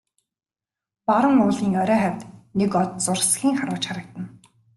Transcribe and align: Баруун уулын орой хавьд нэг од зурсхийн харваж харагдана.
Баруун 1.07 1.37
уулын 1.45 1.73
орой 1.81 1.99
хавьд 2.03 2.21
нэг 2.59 2.71
од 2.81 2.91
зурсхийн 3.03 3.55
харваж 3.57 3.83
харагдана. 3.87 4.27